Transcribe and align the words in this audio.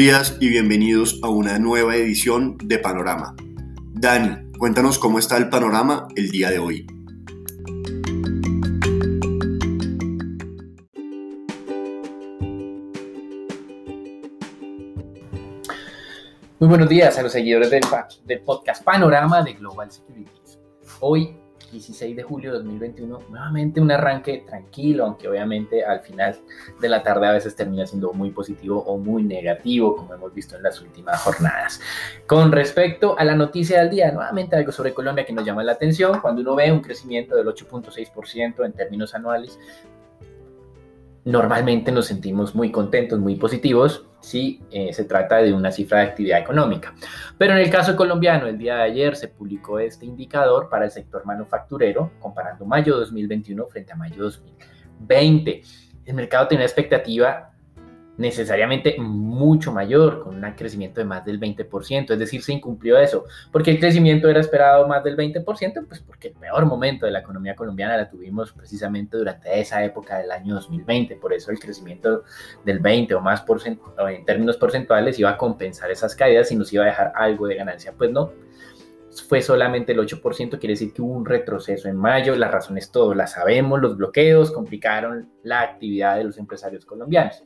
Días 0.00 0.38
y 0.40 0.48
bienvenidos 0.48 1.20
a 1.22 1.28
una 1.28 1.58
nueva 1.58 1.94
edición 1.94 2.56
de 2.56 2.78
Panorama. 2.78 3.36
Dani, 3.92 4.50
cuéntanos 4.56 4.98
cómo 4.98 5.18
está 5.18 5.36
el 5.36 5.50
panorama 5.50 6.08
el 6.16 6.30
día 6.30 6.48
de 6.48 6.58
hoy. 6.58 6.86
Muy 16.58 16.68
buenos 16.70 16.88
días 16.88 17.18
a 17.18 17.22
los 17.22 17.32
seguidores 17.32 17.68
del, 17.70 17.82
del 18.24 18.40
podcast 18.40 18.82
Panorama 18.82 19.42
de 19.42 19.52
Global 19.52 19.92
Securities. 19.92 20.58
Hoy 21.00 21.36
16 21.70 22.16
de 22.16 22.22
julio 22.22 22.52
de 22.52 22.58
2021, 22.58 23.20
nuevamente 23.28 23.80
un 23.80 23.90
arranque 23.90 24.44
tranquilo, 24.46 25.04
aunque 25.04 25.28
obviamente 25.28 25.84
al 25.84 26.00
final 26.00 26.36
de 26.80 26.88
la 26.88 27.02
tarde 27.02 27.26
a 27.26 27.32
veces 27.32 27.54
termina 27.54 27.86
siendo 27.86 28.12
muy 28.12 28.30
positivo 28.30 28.80
o 28.80 28.98
muy 28.98 29.22
negativo, 29.22 29.96
como 29.96 30.14
hemos 30.14 30.34
visto 30.34 30.56
en 30.56 30.62
las 30.62 30.80
últimas 30.80 31.20
jornadas. 31.22 31.80
Con 32.26 32.52
respecto 32.52 33.18
a 33.18 33.24
la 33.24 33.34
noticia 33.34 33.80
del 33.80 33.90
día, 33.90 34.12
nuevamente 34.12 34.56
algo 34.56 34.72
sobre 34.72 34.92
Colombia 34.92 35.24
que 35.24 35.32
nos 35.32 35.44
llama 35.44 35.62
la 35.62 35.72
atención, 35.72 36.20
cuando 36.20 36.42
uno 36.42 36.54
ve 36.54 36.72
un 36.72 36.80
crecimiento 36.80 37.36
del 37.36 37.46
8.6% 37.46 38.64
en 38.64 38.72
términos 38.72 39.14
anuales, 39.14 39.58
normalmente 41.24 41.92
nos 41.92 42.06
sentimos 42.06 42.54
muy 42.54 42.70
contentos, 42.70 43.18
muy 43.18 43.36
positivos, 43.36 44.06
si 44.20 44.62
eh, 44.70 44.92
se 44.92 45.04
trata 45.04 45.36
de 45.38 45.52
una 45.52 45.70
cifra 45.70 46.00
de 46.00 46.06
actividad 46.06 46.38
económica. 46.38 46.94
Pero 47.38 47.54
en 47.54 47.60
el 47.60 47.70
caso 47.70 47.96
colombiano, 47.96 48.46
el 48.46 48.58
día 48.58 48.76
de 48.76 48.82
ayer 48.82 49.16
se 49.16 49.28
publicó 49.28 49.78
este 49.78 50.06
indicador 50.06 50.68
para 50.68 50.84
el 50.84 50.90
sector 50.90 51.24
manufacturero, 51.24 52.12
comparando 52.20 52.64
mayo 52.64 52.96
2021 52.96 53.66
frente 53.66 53.92
a 53.92 53.96
mayo 53.96 54.22
2020. 54.22 55.62
El 56.04 56.14
mercado 56.14 56.48
tenía 56.48 56.64
expectativa 56.64 57.49
necesariamente 58.20 58.96
mucho 58.98 59.72
mayor, 59.72 60.22
con 60.22 60.44
un 60.44 60.52
crecimiento 60.52 61.00
de 61.00 61.06
más 61.06 61.24
del 61.24 61.40
20%, 61.40 62.12
es 62.12 62.18
decir, 62.18 62.42
se 62.42 62.52
incumplió 62.52 62.98
eso. 62.98 63.24
porque 63.50 63.70
el 63.70 63.80
crecimiento 63.80 64.28
era 64.28 64.40
esperado 64.40 64.86
más 64.86 65.02
del 65.02 65.16
20%? 65.16 65.86
Pues 65.88 66.00
porque 66.00 66.28
el 66.28 66.34
peor 66.34 66.66
momento 66.66 67.06
de 67.06 67.12
la 67.12 67.20
economía 67.20 67.56
colombiana 67.56 67.96
la 67.96 68.10
tuvimos 68.10 68.52
precisamente 68.52 69.16
durante 69.16 69.58
esa 69.58 69.82
época 69.82 70.18
del 70.18 70.30
año 70.30 70.54
2020, 70.54 71.16
por 71.16 71.32
eso 71.32 71.50
el 71.50 71.58
crecimiento 71.58 72.24
del 72.62 72.78
20 72.80 73.14
o 73.14 73.20
más 73.20 73.40
por 73.40 73.60
en 73.66 74.24
términos 74.26 74.58
porcentuales 74.58 75.18
iba 75.18 75.30
a 75.30 75.38
compensar 75.38 75.90
esas 75.90 76.14
caídas 76.14 76.52
y 76.52 76.56
nos 76.56 76.70
iba 76.72 76.84
a 76.84 76.88
dejar 76.88 77.12
algo 77.14 77.46
de 77.46 77.54
ganancia, 77.54 77.94
pues 77.96 78.10
no. 78.10 78.32
Fue 79.28 79.40
solamente 79.40 79.92
el 79.92 79.98
8%, 79.98 80.58
quiere 80.58 80.74
decir 80.74 80.92
que 80.92 81.02
hubo 81.02 81.14
un 81.14 81.26
retroceso 81.26 81.88
en 81.88 81.96
mayo. 81.96 82.36
Las 82.36 82.52
razones 82.52 82.92
todas 82.92 83.16
las 83.16 83.32
sabemos, 83.32 83.80
los 83.80 83.96
bloqueos 83.96 84.52
complicaron 84.52 85.30
la 85.42 85.62
actividad 85.62 86.16
de 86.16 86.24
los 86.24 86.38
empresarios 86.38 86.84
colombianos. 86.86 87.42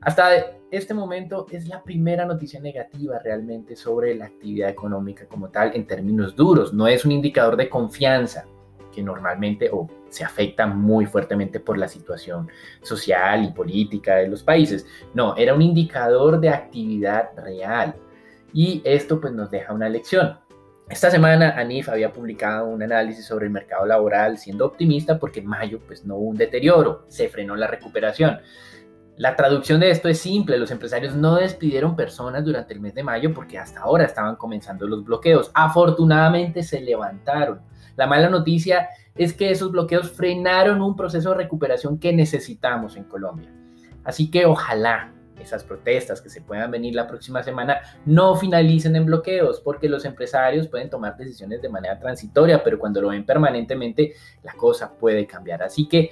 Hasta 0.00 0.58
este 0.70 0.94
momento 0.94 1.46
es 1.50 1.66
la 1.66 1.82
primera 1.82 2.24
noticia 2.24 2.60
negativa 2.60 3.18
realmente 3.18 3.74
sobre 3.74 4.14
la 4.14 4.26
actividad 4.26 4.68
económica 4.68 5.26
como 5.26 5.48
tal 5.48 5.74
en 5.74 5.86
términos 5.86 6.36
duros. 6.36 6.72
No 6.72 6.86
es 6.86 7.04
un 7.04 7.12
indicador 7.12 7.56
de 7.56 7.68
confianza 7.68 8.46
que 8.94 9.02
normalmente 9.02 9.70
o 9.72 9.88
se 10.08 10.24
afecta 10.24 10.66
muy 10.66 11.06
fuertemente 11.06 11.60
por 11.60 11.78
la 11.78 11.88
situación 11.88 12.48
social 12.80 13.44
y 13.44 13.52
política 13.52 14.16
de 14.16 14.28
los 14.28 14.42
países. 14.42 14.86
No, 15.14 15.36
era 15.36 15.54
un 15.54 15.62
indicador 15.62 16.40
de 16.40 16.50
actividad 16.50 17.30
real. 17.36 17.94
Y 18.52 18.80
esto 18.84 19.20
pues 19.20 19.32
nos 19.32 19.50
deja 19.50 19.72
una 19.72 19.88
lección. 19.88 20.38
Esta 20.88 21.10
semana 21.10 21.50
ANIF 21.50 21.90
había 21.90 22.12
publicado 22.12 22.66
un 22.66 22.82
análisis 22.82 23.26
sobre 23.26 23.46
el 23.46 23.52
mercado 23.52 23.84
laboral 23.84 24.38
siendo 24.38 24.64
optimista 24.64 25.18
porque 25.18 25.40
en 25.40 25.46
mayo 25.46 25.80
pues 25.86 26.06
no 26.06 26.16
hubo 26.16 26.30
un 26.30 26.36
deterioro, 26.36 27.04
se 27.08 27.28
frenó 27.28 27.56
la 27.56 27.66
recuperación. 27.66 28.38
La 29.18 29.34
traducción 29.34 29.80
de 29.80 29.90
esto 29.90 30.08
es 30.08 30.20
simple, 30.20 30.58
los 30.58 30.70
empresarios 30.70 31.16
no 31.16 31.34
despidieron 31.34 31.96
personas 31.96 32.44
durante 32.44 32.72
el 32.72 32.78
mes 32.78 32.94
de 32.94 33.02
mayo 33.02 33.34
porque 33.34 33.58
hasta 33.58 33.80
ahora 33.80 34.04
estaban 34.04 34.36
comenzando 34.36 34.86
los 34.86 35.04
bloqueos. 35.04 35.50
Afortunadamente 35.54 36.62
se 36.62 36.80
levantaron. 36.80 37.60
La 37.96 38.06
mala 38.06 38.30
noticia 38.30 38.90
es 39.16 39.32
que 39.32 39.50
esos 39.50 39.72
bloqueos 39.72 40.12
frenaron 40.12 40.80
un 40.80 40.94
proceso 40.94 41.30
de 41.30 41.34
recuperación 41.34 41.98
que 41.98 42.12
necesitamos 42.12 42.96
en 42.96 43.02
Colombia. 43.04 43.50
Así 44.04 44.30
que 44.30 44.46
ojalá 44.46 45.12
esas 45.40 45.64
protestas 45.64 46.20
que 46.20 46.30
se 46.30 46.40
puedan 46.40 46.70
venir 46.70 46.94
la 46.94 47.08
próxima 47.08 47.42
semana 47.42 47.80
no 48.06 48.36
finalicen 48.36 48.94
en 48.94 49.06
bloqueos, 49.06 49.60
porque 49.60 49.88
los 49.88 50.04
empresarios 50.04 50.68
pueden 50.68 50.90
tomar 50.90 51.16
decisiones 51.16 51.60
de 51.60 51.68
manera 51.68 51.98
transitoria, 51.98 52.62
pero 52.62 52.78
cuando 52.78 53.02
lo 53.02 53.08
ven 53.08 53.26
permanentemente, 53.26 54.14
la 54.44 54.52
cosa 54.52 54.92
puede 54.92 55.26
cambiar. 55.26 55.64
Así 55.64 55.88
que 55.88 56.10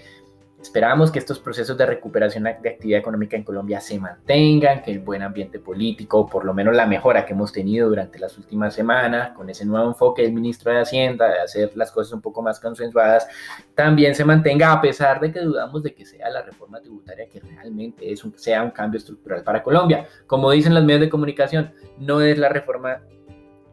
Esperamos 0.67 1.13
que 1.13 1.21
estos 1.21 1.39
procesos 1.39 1.79
de 1.79 1.87
recuperación 1.87 2.43
de 2.43 2.51
actividad 2.51 2.99
económica 2.99 3.37
en 3.37 3.45
Colombia 3.45 3.81
se 3.81 4.01
mantengan, 4.01 4.83
que 4.83 4.91
el 4.91 4.99
buen 4.99 5.23
ambiente 5.23 5.61
político, 5.61 6.27
por 6.27 6.45
lo 6.45 6.53
menos 6.53 6.75
la 6.75 6.87
mejora 6.87 7.25
que 7.25 7.35
hemos 7.35 7.53
tenido 7.53 7.89
durante 7.89 8.19
las 8.19 8.37
últimas 8.37 8.75
semanas, 8.75 9.31
con 9.31 9.49
ese 9.49 9.65
nuevo 9.65 9.87
enfoque 9.87 10.23
del 10.23 10.33
ministro 10.33 10.73
de 10.73 10.81
Hacienda, 10.81 11.29
de 11.29 11.39
hacer 11.39 11.71
las 11.77 11.93
cosas 11.93 12.15
un 12.15 12.21
poco 12.21 12.43
más 12.43 12.59
consensuadas, 12.59 13.29
también 13.77 14.17
se 14.17 14.25
mantenga, 14.25 14.73
a 14.73 14.81
pesar 14.81 15.21
de 15.21 15.31
que 15.31 15.39
dudamos 15.39 15.85
de 15.85 15.95
que 15.95 16.05
sea 16.05 16.29
la 16.31 16.43
reforma 16.43 16.81
tributaria 16.81 17.29
que 17.29 17.39
realmente 17.39 18.11
es 18.11 18.25
un, 18.25 18.37
sea 18.37 18.65
un 18.65 18.73
cambio 18.73 18.99
estructural 18.99 19.45
para 19.45 19.63
Colombia. 19.63 20.09
Como 20.27 20.51
dicen 20.51 20.75
los 20.75 20.83
medios 20.83 21.03
de 21.03 21.09
comunicación, 21.09 21.73
no 21.97 22.21
es 22.21 22.39
la 22.39 22.49
reforma 22.49 23.03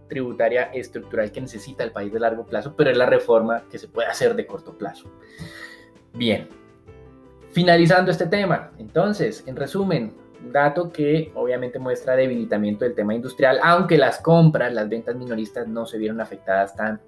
tributaria 0.07 0.65
estructural 0.65 1.31
que 1.31 1.41
necesita 1.41 1.83
el 1.83 1.91
país 1.91 2.13
de 2.13 2.19
largo 2.19 2.45
plazo, 2.45 2.75
pero 2.77 2.91
es 2.91 2.97
la 2.97 3.07
reforma 3.07 3.63
que 3.71 3.79
se 3.79 3.87
puede 3.87 4.09
hacer 4.09 4.35
de 4.35 4.45
corto 4.45 4.77
plazo. 4.77 5.11
Bien, 6.13 6.47
Finalizando 7.53 8.09
este 8.09 8.25
tema, 8.25 8.71
entonces, 8.79 9.43
en 9.45 9.55
resumen, 9.55 10.15
dato 10.51 10.91
que 10.91 11.31
obviamente 11.35 11.77
muestra 11.77 12.15
debilitamiento 12.15 12.83
del 12.83 12.95
tema 12.95 13.13
industrial, 13.13 13.59
aunque 13.61 13.97
las 13.97 14.19
compras, 14.19 14.73
las 14.73 14.89
ventas 14.89 15.15
minoristas 15.15 15.67
no 15.67 15.85
se 15.85 15.99
vieron 15.99 16.19
afectadas 16.19 16.75
tan 16.75 16.99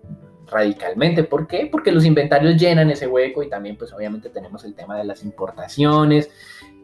radicalmente. 0.48 1.24
¿Por 1.24 1.48
qué? 1.48 1.68
Porque 1.72 1.92
los 1.92 2.06
inventarios 2.06 2.58
llenan 2.58 2.92
ese 2.92 3.08
hueco 3.08 3.42
y 3.42 3.50
también 3.50 3.76
pues 3.76 3.92
obviamente 3.92 4.30
tenemos 4.30 4.64
el 4.64 4.76
tema 4.76 4.98
de 5.00 5.06
las 5.06 5.24
importaciones 5.24 6.30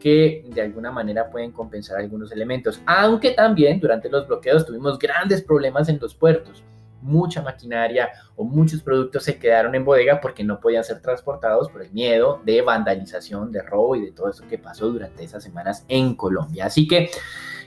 que 0.00 0.44
de 0.48 0.60
alguna 0.60 0.90
manera 0.90 1.30
pueden 1.30 1.52
compensar 1.52 1.98
algunos 1.98 2.32
elementos, 2.32 2.82
aunque 2.86 3.30
también 3.30 3.78
durante 3.78 4.10
los 4.10 4.26
bloqueos 4.26 4.66
tuvimos 4.66 4.98
grandes 4.98 5.40
problemas 5.40 5.88
en 5.88 6.00
los 6.00 6.16
puertos 6.16 6.64
mucha 7.02 7.42
maquinaria 7.42 8.10
o 8.36 8.44
muchos 8.44 8.82
productos 8.82 9.24
se 9.24 9.38
quedaron 9.38 9.74
en 9.74 9.84
bodega 9.84 10.20
porque 10.20 10.44
no 10.44 10.60
podían 10.60 10.84
ser 10.84 11.00
transportados 11.00 11.68
por 11.68 11.82
el 11.82 11.90
miedo 11.92 12.40
de 12.44 12.62
vandalización, 12.62 13.52
de 13.52 13.62
robo 13.62 13.96
y 13.96 14.00
de 14.00 14.12
todo 14.12 14.30
eso 14.30 14.46
que 14.48 14.58
pasó 14.58 14.88
durante 14.88 15.24
esas 15.24 15.42
semanas 15.42 15.84
en 15.88 16.14
Colombia. 16.14 16.66
Así 16.66 16.86
que 16.86 17.10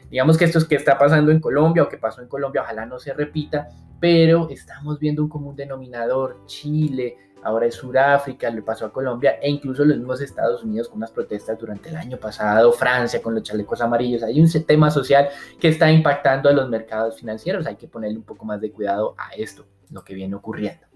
digamos 0.10 0.38
que 0.38 0.46
esto 0.46 0.60
es 0.60 0.66
que 0.66 0.76
está 0.76 0.98
pasando 0.98 1.32
en 1.32 1.40
Colombia 1.40 1.84
o 1.84 1.90
que 1.90 1.98
pasó 1.98 2.22
en 2.22 2.28
Colombia, 2.28 2.62
ojalá 2.62 2.86
no 2.86 3.00
se 3.00 3.14
repita, 3.14 3.70
pero 4.00 4.50
estamos 4.50 5.00
viendo 5.00 5.24
un 5.24 5.30
común 5.30 5.56
denominador, 5.56 6.46
Chile, 6.46 7.18
ahora 7.46 7.68
es 7.68 7.76
Sudáfrica, 7.76 8.50
le 8.50 8.64
pasó 8.64 8.88
a 8.88 8.92
Colombia 8.92 9.38
e 9.40 9.50
incluso 9.50 9.86
los 9.86 9.98
mismos 9.98 10.20
Estados 10.20 10.64
Unidos 10.64 10.90
con 10.90 10.98
unas 10.98 11.12
protestas 11.12 11.58
durante 11.60 11.90
el 11.90 11.96
año 11.96 12.18
pasado, 12.18 12.74
Francia 12.74 13.22
con 13.22 13.36
los 13.36 13.44
chalecos 13.44 13.82
amarillos. 13.82 14.24
Hay 14.24 14.42
un 14.42 14.50
tema 14.66 14.90
social 14.90 15.30
que 15.60 15.68
está 15.68 15.92
impactando 15.92 16.50
a 16.50 16.54
los 16.54 16.68
mercados 16.70 17.20
financieros. 17.20 17.68
Hay 17.68 17.76
que 17.76 17.88
ponerle 17.88 18.18
un 18.18 18.24
poco 18.24 18.46
más 18.46 18.60
de 18.60 18.72
cuidado 18.72 19.14
a 19.18 19.36
esto, 19.36 19.66
lo 19.92 20.04
que 20.04 20.16
viene 20.16 20.36
ocurriendo. 20.36 20.88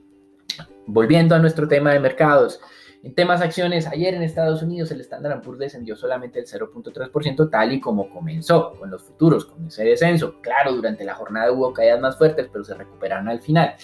Volviendo 0.87 1.35
a 1.35 1.39
nuestro 1.39 1.67
tema 1.67 1.93
de 1.93 1.99
mercados. 1.99 2.59
En 3.01 3.15
temas 3.15 3.41
acciones, 3.41 3.87
ayer 3.87 4.13
en 4.13 4.23
Estados 4.23 4.61
Unidos 4.61 4.91
el 4.91 4.99
Standard 4.99 5.41
Poor's 5.41 5.59
descendió 5.59 5.95
solamente 5.95 6.39
el 6.39 6.45
0.3% 6.45 7.49
tal 7.49 7.71
y 7.71 7.79
como 7.79 8.09
comenzó 8.09 8.73
con 8.77 8.89
los 8.89 9.03
futuros, 9.03 9.45
con 9.45 9.67
ese 9.67 9.85
descenso. 9.85 10.41
Claro, 10.41 10.73
durante 10.73 11.05
la 11.05 11.15
jornada 11.15 11.49
hubo 11.51 11.71
caídas 11.71 12.01
más 12.01 12.17
fuertes, 12.17 12.49
pero 12.51 12.65
se 12.65 12.73
recuperaron 12.73 13.29
al 13.29 13.39
final. 13.39 13.75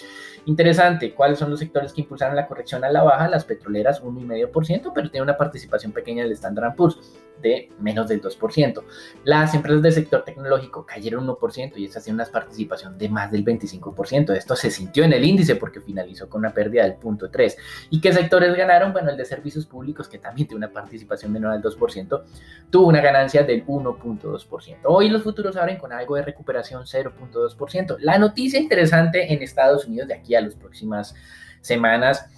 Interesante, 0.46 1.12
¿cuáles 1.12 1.40
son 1.40 1.50
los 1.50 1.58
sectores 1.58 1.92
que 1.92 2.02
impulsaron 2.02 2.36
la 2.36 2.46
corrección 2.46 2.84
a 2.84 2.90
la 2.90 3.02
baja? 3.02 3.28
Las 3.28 3.44
petroleras 3.44 4.00
1,5%, 4.00 4.92
pero 4.94 5.10
tiene 5.10 5.24
una 5.24 5.36
participación 5.36 5.90
pequeña 5.90 6.22
del 6.22 6.32
Standard 6.32 6.76
Poor's 6.76 6.98
de 7.42 7.70
menos 7.80 8.08
del 8.08 8.22
2%. 8.22 8.82
Las 9.24 9.54
empresas 9.54 9.82
del 9.82 9.92
sector 9.92 10.24
tecnológico 10.24 10.86
cayeron 10.86 11.26
1% 11.26 11.72
y 11.76 11.84
esta 11.84 12.00
tiene 12.00 12.22
una 12.22 12.24
participación 12.26 12.96
de 12.96 13.08
más 13.08 13.30
del 13.30 13.44
25%. 13.44 14.34
Esto 14.36 14.56
se 14.56 14.70
sintió 14.70 15.04
en 15.04 15.12
el 15.12 15.24
índice 15.24 15.56
porque 15.56 15.80
finalizó 15.80 16.28
con 16.28 16.40
una 16.40 16.54
pérdida 16.54 16.84
del 16.84 16.98
0.3. 16.98 17.56
¿Y 17.90 18.00
qué 18.00 18.12
sectores 18.12 18.54
ganaron? 18.56 18.92
Bueno, 18.92 19.10
el 19.10 19.16
de 19.16 19.24
servicios 19.24 19.66
públicos, 19.66 20.08
que 20.08 20.18
también 20.18 20.48
tiene 20.48 20.64
una 20.64 20.72
participación 20.72 21.32
menor 21.32 21.52
al 21.52 21.62
2%, 21.62 22.22
tuvo 22.70 22.86
una 22.86 23.00
ganancia 23.00 23.42
del 23.42 23.66
1.2%. 23.66 24.76
Hoy 24.84 25.08
los 25.08 25.22
futuros 25.22 25.56
abren 25.56 25.76
con 25.76 25.92
algo 25.92 26.16
de 26.16 26.22
recuperación 26.22 26.84
0.2%. 26.84 27.96
La 28.00 28.18
noticia 28.18 28.60
interesante 28.60 29.32
en 29.32 29.42
Estados 29.42 29.86
Unidos 29.86 30.08
de 30.08 30.14
aquí 30.14 30.35
a 30.36 30.42
las 30.42 30.54
próximas 30.54 31.14
semanas 31.60 32.28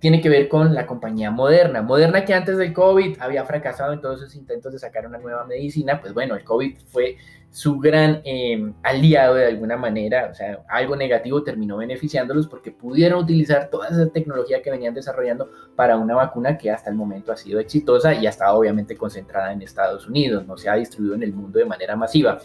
tiene 0.00 0.22
que 0.22 0.30
ver 0.30 0.48
con 0.48 0.74
la 0.74 0.86
compañía 0.86 1.30
Moderna. 1.30 1.82
Moderna 1.82 2.24
que 2.24 2.32
antes 2.32 2.56
del 2.56 2.72
COVID 2.72 3.18
había 3.20 3.44
fracasado 3.44 3.92
en 3.92 4.00
todos 4.00 4.20
sus 4.20 4.34
intentos 4.34 4.72
de 4.72 4.78
sacar 4.78 5.06
una 5.06 5.18
nueva 5.18 5.44
medicina, 5.44 6.00
pues 6.00 6.14
bueno, 6.14 6.34
el 6.34 6.42
COVID 6.42 6.78
fue 6.86 7.18
su 7.50 7.78
gran 7.78 8.22
em, 8.24 8.72
aliado 8.82 9.34
de 9.34 9.46
alguna 9.46 9.76
manera, 9.76 10.28
o 10.30 10.34
sea, 10.34 10.64
algo 10.68 10.96
negativo 10.96 11.42
terminó 11.42 11.76
beneficiándolos 11.76 12.46
porque 12.46 12.70
pudieron 12.70 13.22
utilizar 13.22 13.68
toda 13.70 13.88
esa 13.88 14.08
tecnología 14.08 14.62
que 14.62 14.70
venían 14.70 14.94
desarrollando 14.94 15.50
para 15.76 15.96
una 15.98 16.14
vacuna 16.14 16.56
que 16.56 16.70
hasta 16.70 16.90
el 16.90 16.96
momento 16.96 17.32
ha 17.32 17.36
sido 17.36 17.60
exitosa 17.60 18.14
y 18.14 18.26
ha 18.26 18.30
estado 18.30 18.56
obviamente 18.56 18.96
concentrada 18.96 19.52
en 19.52 19.62
Estados 19.62 20.08
Unidos, 20.08 20.46
no 20.46 20.56
se 20.56 20.70
ha 20.70 20.76
distribuido 20.76 21.16
en 21.16 21.24
el 21.24 21.32
mundo 21.32 21.58
de 21.58 21.66
manera 21.66 21.96
masiva. 21.96 22.40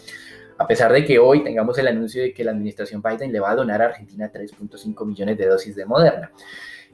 A 0.58 0.68
pesar 0.68 0.92
de 0.92 1.04
que 1.04 1.20
hoy 1.20 1.44
tengamos 1.44 1.78
el 1.78 1.88
anuncio 1.88 2.22
de 2.22 2.34
que 2.34 2.44
la 2.44 2.52
administración 2.52 3.02
Biden 3.02 3.32
le 3.32 3.40
va 3.40 3.52
a 3.52 3.56
donar 3.56 3.82
a 3.82 3.86
Argentina 3.86 4.32
3.5 4.32 5.06
millones 5.06 5.38
de 5.38 5.48
dosis 5.48 5.76
de 5.76 5.86
Moderna. 5.86 6.32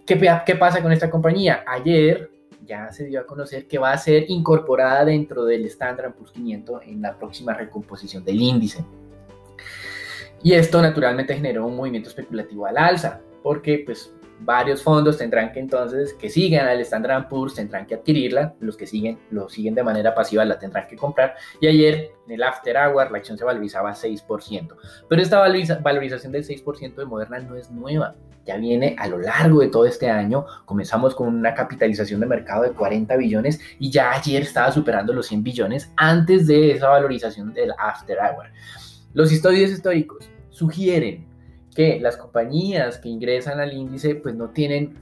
¿Qué, 0.05 0.19
¿Qué 0.45 0.55
pasa 0.55 0.81
con 0.81 0.91
esta 0.91 1.09
compañía? 1.09 1.63
Ayer 1.67 2.31
ya 2.65 2.91
se 2.91 3.05
dio 3.05 3.19
a 3.19 3.25
conocer 3.25 3.67
que 3.67 3.77
va 3.77 3.91
a 3.91 3.97
ser 3.97 4.25
incorporada 4.29 5.05
dentro 5.05 5.45
del 5.45 5.65
Standard 5.65 6.13
Poor's 6.13 6.31
500 6.31 6.83
en 6.87 7.01
la 7.01 7.17
próxima 7.17 7.53
recomposición 7.53 8.23
del 8.23 8.41
índice. 8.41 8.83
Y 10.43 10.53
esto 10.53 10.81
naturalmente 10.81 11.35
generó 11.35 11.67
un 11.67 11.75
movimiento 11.75 12.09
especulativo 12.09 12.65
al 12.65 12.77
alza, 12.77 13.21
porque 13.43 13.83
pues 13.85 14.11
varios 14.43 14.81
fondos 14.81 15.17
tendrán 15.17 15.51
que 15.51 15.59
entonces, 15.59 16.13
que 16.13 16.29
sigan 16.29 16.67
al 16.67 16.79
Standard 16.81 17.27
Poor's, 17.27 17.55
tendrán 17.55 17.85
que 17.85 17.95
adquirirla, 17.95 18.55
los 18.59 18.75
que 18.75 18.87
siguen, 18.87 19.19
lo 19.29 19.49
siguen 19.49 19.75
de 19.75 19.83
manera 19.83 20.13
pasiva, 20.13 20.43
la 20.45 20.57
tendrán 20.57 20.87
que 20.87 20.95
comprar. 20.95 21.35
Y 21.59 21.67
ayer, 21.67 22.11
en 22.25 22.33
el 22.33 22.43
After 22.43 22.75
Hour, 22.75 23.11
la 23.11 23.17
acción 23.19 23.37
se 23.37 23.45
valorizaba 23.45 23.91
6%. 23.91 24.75
Pero 25.07 25.21
esta 25.21 25.39
valorización 25.39 26.31
del 26.31 26.43
6% 26.45 26.95
de 26.95 27.05
Moderna 27.05 27.39
no 27.39 27.55
es 27.55 27.69
nueva, 27.71 28.15
ya 28.45 28.57
viene 28.57 28.95
a 28.97 29.07
lo 29.07 29.19
largo 29.19 29.61
de 29.61 29.67
todo 29.67 29.85
este 29.85 30.09
año. 30.09 30.45
Comenzamos 30.65 31.13
con 31.13 31.27
una 31.27 31.53
capitalización 31.53 32.19
de 32.19 32.25
mercado 32.25 32.63
de 32.63 32.71
40 32.71 33.15
billones 33.17 33.59
y 33.79 33.91
ya 33.91 34.11
ayer 34.11 34.41
estaba 34.41 34.71
superando 34.71 35.13
los 35.13 35.27
100 35.27 35.43
billones 35.43 35.91
antes 35.95 36.47
de 36.47 36.71
esa 36.71 36.89
valorización 36.89 37.53
del 37.53 37.71
After 37.77 38.17
Hour. 38.17 38.47
Los 39.13 39.31
estudios 39.31 39.69
históricos 39.69 40.29
sugieren 40.49 41.30
que 41.75 41.99
las 41.99 42.17
compañías 42.17 42.97
que 42.97 43.09
ingresan 43.09 43.59
al 43.59 43.73
índice 43.73 44.15
pues 44.15 44.35
no 44.35 44.49
tienen 44.49 44.95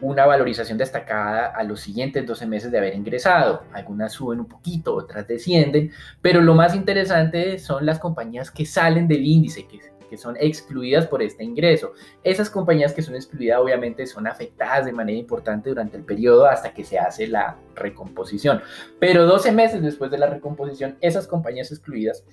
una 0.00 0.26
valorización 0.26 0.78
destacada 0.78 1.46
a 1.46 1.62
los 1.62 1.80
siguientes 1.80 2.26
12 2.26 2.46
meses 2.46 2.70
de 2.70 2.78
haber 2.78 2.94
ingresado. 2.94 3.64
Algunas 3.72 4.12
suben 4.12 4.40
un 4.40 4.46
poquito, 4.46 4.94
otras 4.94 5.26
descienden, 5.26 5.92
pero 6.22 6.40
lo 6.40 6.54
más 6.54 6.74
interesante 6.74 7.58
son 7.58 7.84
las 7.84 7.98
compañías 7.98 8.50
que 8.50 8.64
salen 8.64 9.06
del 9.06 9.24
índice, 9.24 9.66
que, 9.66 9.78
que 10.08 10.16
son 10.16 10.36
excluidas 10.40 11.06
por 11.06 11.22
este 11.22 11.44
ingreso. 11.44 11.92
Esas 12.24 12.48
compañías 12.48 12.94
que 12.94 13.02
son 13.02 13.14
excluidas 13.14 13.60
obviamente 13.60 14.06
son 14.06 14.26
afectadas 14.26 14.86
de 14.86 14.92
manera 14.92 15.18
importante 15.18 15.68
durante 15.68 15.98
el 15.98 16.04
periodo 16.04 16.46
hasta 16.46 16.72
que 16.72 16.84
se 16.84 16.98
hace 16.98 17.26
la 17.26 17.56
recomposición. 17.74 18.62
Pero 18.98 19.26
12 19.26 19.52
meses 19.52 19.82
después 19.82 20.10
de 20.10 20.18
la 20.18 20.26
recomposición, 20.26 20.96
esas 21.00 21.26
compañías 21.26 21.70
excluidas 21.70 22.24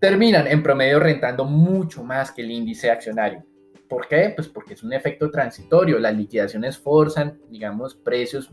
terminan 0.00 0.46
en 0.46 0.62
promedio 0.62 0.98
rentando 0.98 1.44
mucho 1.44 2.02
más 2.02 2.32
que 2.32 2.42
el 2.42 2.50
índice 2.50 2.90
accionario. 2.90 3.44
¿Por 3.88 4.08
qué? 4.08 4.32
Pues 4.34 4.48
porque 4.48 4.74
es 4.74 4.82
un 4.82 4.92
efecto 4.92 5.30
transitorio. 5.30 5.98
Las 5.98 6.16
liquidaciones 6.16 6.78
forzan, 6.78 7.38
digamos, 7.48 7.94
precios 7.94 8.50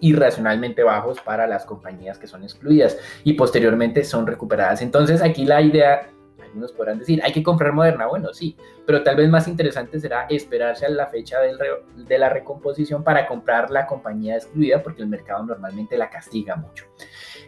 irracionalmente 0.00 0.82
bajos 0.82 1.20
para 1.20 1.46
las 1.46 1.64
compañías 1.64 2.18
que 2.18 2.26
son 2.26 2.42
excluidas 2.42 2.96
y 3.24 3.34
posteriormente 3.34 4.04
son 4.04 4.26
recuperadas. 4.26 4.82
Entonces 4.82 5.22
aquí 5.22 5.44
la 5.44 5.60
idea, 5.60 6.08
algunos 6.42 6.72
podrán 6.72 6.98
decir, 6.98 7.20
hay 7.22 7.32
que 7.32 7.42
comprar 7.42 7.72
Moderna. 7.72 8.06
Bueno, 8.06 8.32
sí, 8.32 8.56
pero 8.86 9.02
tal 9.02 9.16
vez 9.16 9.28
más 9.28 9.48
interesante 9.48 10.00
será 10.00 10.26
esperarse 10.30 10.86
a 10.86 10.90
la 10.90 11.06
fecha 11.08 11.38
de 11.40 12.18
la 12.18 12.28
recomposición 12.28 13.04
para 13.04 13.26
comprar 13.26 13.70
la 13.70 13.86
compañía 13.86 14.36
excluida 14.36 14.82
porque 14.82 15.02
el 15.02 15.08
mercado 15.08 15.44
normalmente 15.44 15.98
la 15.98 16.08
castiga 16.08 16.56
mucho. 16.56 16.86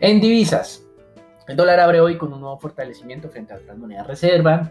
En 0.00 0.20
divisas, 0.20 0.87
el 1.48 1.56
dólar 1.56 1.80
abre 1.80 2.00
hoy 2.00 2.18
con 2.18 2.32
un 2.32 2.40
nuevo 2.40 2.58
fortalecimiento 2.58 3.28
frente 3.30 3.54
a 3.54 3.56
otras 3.56 3.76
monedas 3.76 4.06
reserva. 4.06 4.70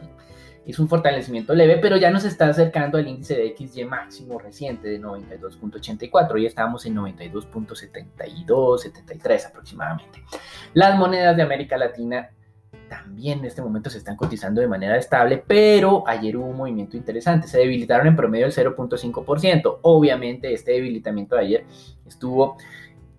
Es 0.65 0.77
un 0.79 0.87
fortalecimiento 0.87 1.55
leve, 1.55 1.77
pero 1.77 1.97
ya 1.97 2.11
nos 2.11 2.23
está 2.25 2.49
acercando 2.49 2.97
al 2.97 3.07
índice 3.07 3.35
de 3.35 3.55
XY 3.57 3.85
máximo 3.85 4.37
reciente 4.37 4.89
de 4.89 5.01
92.84. 5.01 6.33
Hoy 6.33 6.45
estábamos 6.45 6.85
en 6.85 6.95
92.72, 6.95 8.77
73 8.77 9.45
aproximadamente. 9.47 10.23
Las 10.73 10.97
monedas 10.99 11.35
de 11.35 11.43
América 11.43 11.77
Latina 11.77 12.29
también 12.89 13.39
en 13.39 13.45
este 13.45 13.61
momento 13.61 13.89
se 13.89 13.97
están 13.97 14.15
cotizando 14.15 14.61
de 14.61 14.67
manera 14.67 14.97
estable, 14.97 15.43
pero 15.45 16.03
ayer 16.05 16.37
hubo 16.37 16.47
un 16.47 16.57
movimiento 16.57 16.95
interesante. 16.95 17.47
Se 17.47 17.57
debilitaron 17.57 18.05
en 18.05 18.15
promedio 18.15 18.45
el 18.45 18.53
0.5%. 18.53 19.79
Obviamente 19.81 20.53
este 20.53 20.73
debilitamiento 20.73 21.37
de 21.37 21.41
ayer 21.41 21.65
estuvo... 22.05 22.57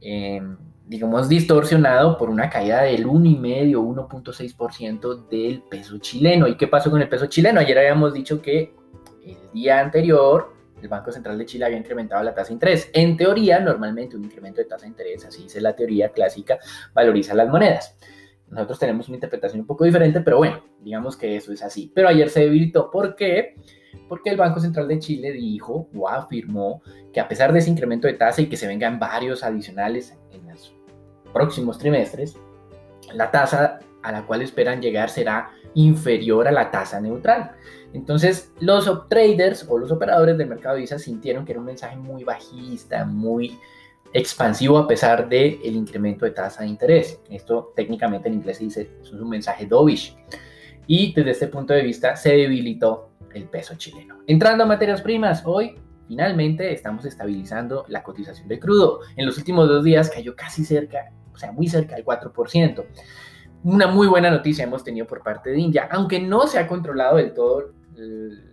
Eh, 0.01 0.41
digamos, 0.89 1.29
distorsionado 1.29 2.17
por 2.17 2.31
una 2.31 2.49
caída 2.49 2.83
del 2.83 3.07
1,5, 3.07 3.75
1.6% 3.77 5.29
del 5.29 5.63
peso 5.63 5.99
chileno. 5.99 6.49
¿Y 6.49 6.57
qué 6.57 6.67
pasó 6.67 6.91
con 6.91 7.03
el 7.03 7.09
peso 7.09 7.27
chileno? 7.27 7.61
Ayer 7.61 7.79
habíamos 7.79 8.15
dicho 8.15 8.41
que 8.41 8.75
el 9.23 9.37
día 9.53 9.81
anterior 9.81 10.57
el 10.81 10.89
Banco 10.89 11.13
Central 11.13 11.37
de 11.37 11.45
Chile 11.45 11.67
había 11.67 11.77
incrementado 11.77 12.23
la 12.23 12.35
tasa 12.35 12.49
de 12.49 12.55
interés. 12.55 12.91
En 12.93 13.17
teoría, 13.17 13.61
normalmente 13.61 14.17
un 14.17 14.25
incremento 14.25 14.61
de 14.61 14.67
tasa 14.67 14.83
de 14.83 14.91
interés, 14.91 15.25
así 15.25 15.43
dice 15.43 15.61
la 15.61 15.75
teoría 15.75 16.11
clásica, 16.11 16.59
valoriza 16.95 17.35
las 17.35 17.49
monedas. 17.49 17.97
Nosotros 18.49 18.79
tenemos 18.79 19.09
una 19.09 19.17
interpretación 19.17 19.61
un 19.61 19.67
poco 19.67 19.85
diferente, 19.85 20.21
pero 20.21 20.39
bueno, 20.39 20.65
digamos 20.81 21.17
que 21.17 21.37
eso 21.37 21.53
es 21.53 21.63
así. 21.63 21.93
Pero 21.95 22.09
ayer 22.09 22.31
se 22.31 22.41
debilitó. 22.41 22.91
¿Por 22.91 23.15
qué? 23.15 23.57
Porque 24.09 24.31
el 24.31 24.39
Banco 24.39 24.61
Central 24.61 24.89
de 24.89 24.99
Chile 24.99 25.33
dijo 25.33 25.91
o 25.95 26.09
afirmó 26.09 26.81
que 27.13 27.21
a 27.21 27.29
pesar 27.29 27.53
de 27.53 27.59
ese 27.59 27.71
incremento 27.71 28.07
de 28.07 28.15
tasa 28.15 28.41
y 28.41 28.47
que 28.47 28.57
se 28.57 28.67
vengan 28.67 28.99
varios 28.99 29.45
adicionales 29.45 30.17
en 30.31 30.47
las 30.47 30.73
próximos 31.33 31.79
trimestres, 31.79 32.37
la 33.13 33.31
tasa 33.31 33.81
a 34.03 34.13
la 34.13 34.27
cual 34.27 34.43
esperan 34.43 34.81
llegar 34.81 35.11
será 35.11 35.51
inferior 35.75 36.49
a 36.49 36.53
la 36.53 36.71
tasa 36.71 37.01
neutral. 37.01 37.53
Entonces, 37.93 38.53
los 38.61 39.09
traders 39.09 39.67
o 39.69 39.79
los 39.79 39.91
operadores 39.91 40.37
del 40.37 40.49
mercado 40.49 40.75
de 40.75 40.81
divisas 40.81 41.03
sintieron 41.03 41.45
que 41.45 41.53
era 41.53 41.61
un 41.61 41.67
mensaje 41.67 41.97
muy 41.97 42.25
bajista, 42.25 43.05
muy 43.05 43.59
expansivo 44.13 44.79
a 44.79 44.89
pesar 44.89 45.29
del 45.29 45.59
el 45.65 45.77
incremento 45.77 46.25
de 46.25 46.33
tasa 46.33 46.63
de 46.63 46.69
interés. 46.69 47.21
Esto 47.31 47.73
técnicamente 47.75 48.29
en 48.29 48.35
inglés 48.35 48.59
se 48.59 48.65
dice, 48.65 48.91
es 49.03 49.13
un 49.13 49.29
mensaje 49.29 49.67
dovish. 49.67 50.17
Y 50.87 51.13
desde 51.13 51.31
este 51.33 51.47
punto 51.49 51.75
de 51.75 51.83
vista 51.83 52.17
se 52.17 52.31
debilitó 52.31 53.11
el 53.35 53.45
peso 53.45 53.75
chileno. 53.77 54.19
Entrando 54.27 54.65
a 54.65 54.67
materias 54.67 55.03
primas, 55.03 55.43
hoy 55.45 55.77
finalmente 56.09 56.73
estamos 56.73 57.05
estabilizando 57.05 57.85
la 57.89 58.03
cotización 58.03 58.49
de 58.49 58.59
crudo. 58.59 59.01
En 59.17 59.27
los 59.27 59.39
últimos 59.39 59.69
dos 59.69 59.85
días 59.85 60.11
cayó 60.11 60.35
casi 60.35 60.65
cerca 60.65 61.13
o 61.39 61.41
sea, 61.41 61.53
muy 61.53 61.69
cerca 61.69 61.95
del 61.95 62.05
4%. 62.05 62.85
Una 63.63 63.87
muy 63.87 64.09
buena 64.09 64.29
noticia 64.29 64.65
hemos 64.65 64.83
tenido 64.83 65.07
por 65.07 65.23
parte 65.23 65.51
de 65.51 65.59
India, 65.61 65.89
aunque 65.93 66.19
no 66.19 66.49
se 66.49 66.59
ha 66.59 66.67
controlado 66.67 67.17
del 67.17 67.33
todo 67.33 67.73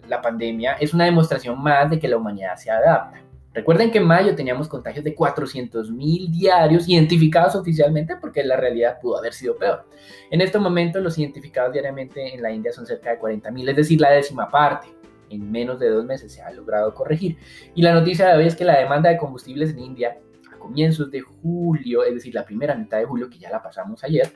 la 0.08 0.22
pandemia, 0.22 0.74
es 0.74 0.94
una 0.94 1.06
demostración 1.06 1.62
más 1.62 1.89
de 1.89 2.00
que 2.00 2.08
la 2.08 2.18
humanidad 2.18 2.56
se 2.58 2.72
adapta. 2.72 3.22
Recuerden 3.53 3.89
que 3.89 4.00
en 4.00 4.06
mayo 4.06 4.36
teníamos 4.36 4.68
contagios 4.68 5.06
de 5.06 5.15
400 5.15 5.89
mil 5.89 6.29
diarios 6.29 6.89
identificados 6.89 7.56
oficialmente 7.56 8.18
porque 8.18 8.44
la 8.44 8.58
realidad 8.58 9.00
pudo 9.01 9.18
haber 9.18 9.34
sido 9.34 9.56
peor. 9.56 9.88
En 10.29 10.41
este 10.41 10.60
momento 10.60 11.00
los 11.00 11.18
identificados 11.18 11.72
diariamente 11.72 12.36
en 12.36 12.41
la 12.41 12.51
India 12.51 12.74
son 12.74 12.86
cerca 12.86 13.12
de 13.12 13.18
40 13.18 13.50
mil, 13.51 13.70
es 13.70 13.75
decir, 13.77 14.01
la 14.01 14.12
décima 14.12 14.50
parte. 14.50 14.88
En 15.36 15.51
menos 15.51 15.80
de 15.80 15.89
dos 15.89 16.06
meses 16.06 16.32
se 16.32 16.42
ha 16.42 16.51
logrado 16.51 16.94
corregir. 16.94 17.38
Y 17.74 17.82
la 17.82 17.94
noticia 17.94 18.27
de 18.27 18.38
hoy 18.38 18.48
es 18.48 18.56
que 18.56 18.65
la 18.65 18.80
demanda 18.80 19.10
de 19.10 19.18
combustibles 19.18 19.72
en 19.72 19.80
India 19.80 20.18
comienzos 20.65 21.12
de 21.12 21.22
julio, 21.22 22.04
es 22.04 22.15
decir, 22.15 22.34
la 22.34 22.44
primera 22.44 22.74
mitad 22.74 22.98
de 22.98 23.06
julio, 23.06 23.30
que 23.30 23.38
ya 23.38 23.51
la 23.51 23.62
pasamos 23.62 24.04
ayer, 24.04 24.32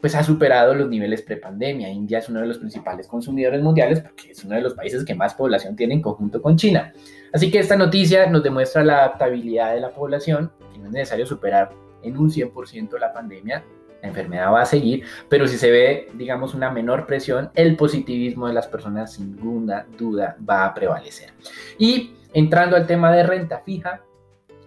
pues 0.00 0.14
ha 0.14 0.22
superado 0.22 0.74
los 0.74 0.88
niveles 0.88 1.20
prepandemia. 1.22 1.90
India 1.90 2.18
es 2.18 2.28
uno 2.28 2.40
de 2.40 2.46
los 2.46 2.58
principales 2.58 3.06
consumidores 3.06 3.60
mundiales 3.60 4.00
porque 4.00 4.30
es 4.30 4.44
uno 4.44 4.56
de 4.56 4.62
los 4.62 4.74
países 4.74 5.04
que 5.04 5.14
más 5.14 5.34
población 5.34 5.76
tiene 5.76 5.94
en 5.94 6.02
conjunto 6.02 6.40
con 6.40 6.56
China. 6.56 6.92
Así 7.32 7.50
que 7.50 7.58
esta 7.58 7.76
noticia 7.76 8.26
nos 8.30 8.42
demuestra 8.42 8.82
la 8.82 8.98
adaptabilidad 8.98 9.74
de 9.74 9.80
la 9.80 9.90
población, 9.90 10.52
que 10.72 10.78
no 10.78 10.86
es 10.86 10.92
necesario 10.92 11.26
superar 11.26 11.70
en 12.02 12.16
un 12.16 12.30
100% 12.30 12.98
la 12.98 13.12
pandemia, 13.12 13.64
la 14.06 14.10
enfermedad 14.10 14.52
va 14.52 14.62
a 14.62 14.66
seguir, 14.66 15.04
pero 15.28 15.46
si 15.46 15.58
se 15.58 15.70
ve, 15.70 16.08
digamos, 16.14 16.54
una 16.54 16.70
menor 16.70 17.06
presión, 17.06 17.50
el 17.54 17.76
positivismo 17.76 18.46
de 18.46 18.54
las 18.54 18.66
personas 18.68 19.12
sin 19.12 19.34
ninguna 19.34 19.86
duda 19.98 20.36
va 20.48 20.64
a 20.64 20.74
prevalecer. 20.74 21.30
Y 21.78 22.14
entrando 22.32 22.76
al 22.76 22.86
tema 22.86 23.12
de 23.12 23.24
renta 23.24 23.60
fija, 23.64 24.02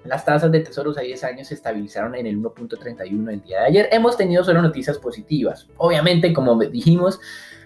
las 0.04 0.26
tasas 0.26 0.52
de 0.52 0.62
tesoros 0.62 0.98
a 0.98 1.02
10 1.02 1.24
años 1.24 1.48
se 1.48 1.54
estabilizaron 1.54 2.16
en 2.16 2.26
el 2.26 2.38
1.31 2.38 3.32
el 3.32 3.42
día 3.42 3.62
de 3.62 3.66
ayer. 3.66 3.90
Hemos 3.92 4.18
tenido 4.18 4.44
solo 4.44 4.62
noticias 4.62 4.98
positivas. 4.98 5.68
Obviamente, 5.78 6.34
como 6.34 6.58
dijimos, 6.58 7.20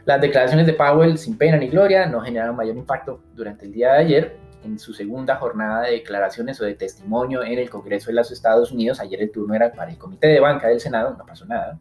las 0.06 0.20
declaraciones 0.20 0.66
de 0.66 0.74
Powell 0.74 1.18
sin 1.18 1.38
pena 1.38 1.58
ni 1.58 1.70
gloria 1.70 2.08
no 2.08 2.22
generaron 2.22 2.56
mayor 2.56 2.76
impacto 2.76 3.22
durante 3.34 3.66
el 3.66 3.72
día 3.72 3.94
de 3.94 4.00
ayer. 4.00 4.38
En 4.64 4.80
su 4.80 4.94
segunda 4.94 5.36
jornada 5.36 5.84
de 5.84 5.92
declaraciones 5.92 6.60
o 6.62 6.66
de 6.66 6.76
testimonio 6.76 7.44
en 7.44 7.60
el 7.60 7.70
Congreso 7.70 8.08
de 8.08 8.14
los 8.14 8.32
Estados 8.32 8.72
Unidos, 8.72 9.00
ayer 9.00 9.22
el 9.22 9.32
turno 9.32 9.54
era 9.54 9.72
para 9.72 9.92
el 9.92 9.98
Comité 9.98 10.28
de 10.28 10.40
Banca 10.40 10.68
del 10.68 10.80
Senado, 10.80 11.16
no 11.18 11.26
pasó 11.26 11.46
nada. 11.46 11.80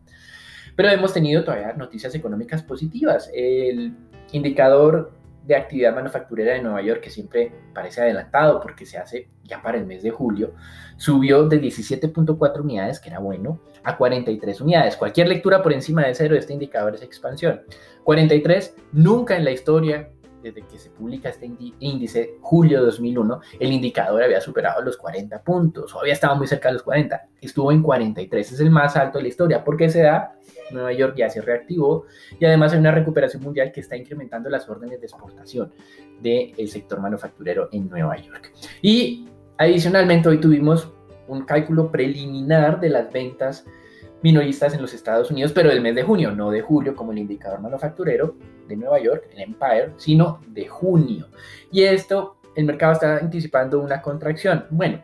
Pero 0.74 0.88
hemos 0.88 1.12
tenido 1.12 1.44
todavía 1.44 1.72
noticias 1.74 2.14
económicas 2.14 2.62
positivas. 2.62 3.30
El 3.32 3.94
indicador 4.32 5.12
de 5.46 5.56
actividad 5.56 5.94
manufacturera 5.94 6.54
de 6.54 6.62
Nueva 6.62 6.82
York, 6.82 7.00
que 7.00 7.10
siempre 7.10 7.52
parece 7.74 8.00
adelantado 8.00 8.60
porque 8.60 8.86
se 8.86 8.98
hace 8.98 9.28
ya 9.44 9.60
para 9.60 9.76
el 9.76 9.86
mes 9.86 10.02
de 10.02 10.10
julio, 10.10 10.54
subió 10.96 11.48
de 11.48 11.60
17.4 11.60 12.60
unidades, 12.60 13.00
que 13.00 13.10
era 13.10 13.18
bueno, 13.18 13.60
a 13.82 13.96
43 13.96 14.60
unidades. 14.60 14.96
Cualquier 14.96 15.28
lectura 15.28 15.62
por 15.62 15.72
encima 15.72 16.06
de 16.06 16.14
cero 16.14 16.34
de 16.34 16.40
este 16.40 16.52
indicador 16.52 16.94
es 16.94 17.02
expansión. 17.02 17.62
43, 18.04 18.76
nunca 18.92 19.36
en 19.36 19.44
la 19.44 19.50
historia 19.50 20.10
desde 20.42 20.62
que 20.62 20.78
se 20.78 20.90
publica 20.90 21.28
este 21.28 21.50
índice, 21.80 22.36
julio 22.40 22.80
de 22.80 22.86
2001, 22.86 23.40
el 23.60 23.72
indicador 23.72 24.22
había 24.22 24.40
superado 24.40 24.82
los 24.82 24.96
40 24.96 25.42
puntos, 25.42 25.94
o 25.94 26.00
había 26.00 26.12
estado 26.12 26.36
muy 26.36 26.46
cerca 26.46 26.68
de 26.68 26.74
los 26.74 26.82
40, 26.82 27.28
estuvo 27.40 27.70
en 27.72 27.82
43, 27.82 28.52
es 28.52 28.60
el 28.60 28.70
más 28.70 28.96
alto 28.96 29.18
de 29.18 29.22
la 29.22 29.28
historia, 29.28 29.64
porque 29.64 29.88
se 29.88 30.02
da, 30.02 30.34
Nueva 30.70 30.92
York 30.92 31.14
ya 31.16 31.30
se 31.30 31.40
reactivó, 31.40 32.06
y 32.38 32.44
además 32.44 32.72
hay 32.72 32.78
una 32.78 32.92
recuperación 32.92 33.42
mundial 33.42 33.72
que 33.72 33.80
está 33.80 33.96
incrementando 33.96 34.48
las 34.50 34.68
órdenes 34.68 35.00
de 35.00 35.06
exportación 35.06 35.72
del 36.20 36.68
sector 36.68 37.00
manufacturero 37.00 37.68
en 37.72 37.88
Nueva 37.88 38.16
York. 38.16 38.52
Y 38.80 39.28
adicionalmente 39.58 40.28
hoy 40.28 40.38
tuvimos 40.38 40.92
un 41.28 41.44
cálculo 41.44 41.90
preliminar 41.90 42.80
de 42.80 42.88
las 42.88 43.12
ventas 43.12 43.64
minoristas 44.22 44.74
en 44.74 44.82
los 44.82 44.94
Estados 44.94 45.30
Unidos, 45.30 45.52
pero 45.52 45.70
del 45.70 45.80
mes 45.80 45.94
de 45.94 46.02
junio, 46.02 46.30
no 46.32 46.50
de 46.50 46.62
julio 46.62 46.94
como 46.94 47.12
el 47.12 47.18
indicador 47.18 47.60
manufacturero 47.60 48.36
de 48.68 48.76
Nueva 48.76 49.00
York, 49.00 49.28
el 49.32 49.40
Empire, 49.40 49.92
sino 49.96 50.40
de 50.48 50.66
junio. 50.68 51.28
Y 51.70 51.82
esto, 51.82 52.36
el 52.54 52.64
mercado 52.64 52.92
está 52.92 53.16
anticipando 53.16 53.80
una 53.80 54.00
contracción. 54.00 54.66
Bueno, 54.70 55.02